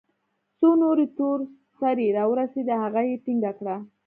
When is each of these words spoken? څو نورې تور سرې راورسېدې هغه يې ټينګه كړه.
څو 0.59 0.69
نورې 0.81 1.05
تور 1.17 1.39
سرې 1.77 2.07
راورسېدې 2.17 2.75
هغه 2.83 3.01
يې 3.09 3.15
ټينګه 3.23 3.51
كړه. 3.59 3.75